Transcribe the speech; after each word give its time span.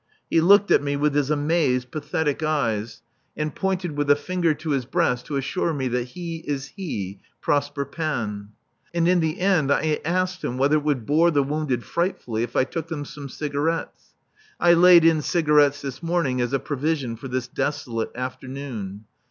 He 0.31 0.41
looked 0.41 0.71
at 0.71 0.81
me 0.81 0.95
with 0.95 1.13
his 1.13 1.29
amazed, 1.29 1.91
pathetic 1.91 2.41
eyes, 2.41 3.03
and 3.37 3.53
pointed 3.53 3.95
with 3.95 4.09
a 4.09 4.15
finger 4.15 4.55
to 4.55 4.71
his 4.71 4.83
breast 4.83 5.27
to 5.27 5.35
assure 5.35 5.73
me 5.75 5.87
that 5.89 6.05
he 6.17 6.37
is 6.37 6.69
he, 6.69 7.19
Prosper 7.39 7.85
Panne. 7.85 8.49
And 8.95 9.07
in 9.07 9.19
the 9.19 9.39
end 9.39 9.71
I 9.71 9.99
asked 10.03 10.43
him 10.43 10.57
whether 10.57 10.77
it 10.77 10.83
would 10.83 11.05
bore 11.05 11.29
the 11.29 11.43
wounded 11.43 11.83
frightfully 11.83 12.41
if 12.41 12.55
I 12.55 12.63
took 12.63 12.87
them 12.87 13.05
some 13.05 13.29
cigarettes? 13.29 14.15
(I 14.59 14.73
laid 14.73 15.05
in 15.05 15.21
cigarettes 15.21 15.83
this 15.83 16.01
morning 16.01 16.41
as 16.41 16.51
a 16.51 16.57
provision 16.57 17.15
for 17.15 17.27
this 17.27 17.45
desolate 17.47 18.09
afternoon.) 18.15 19.05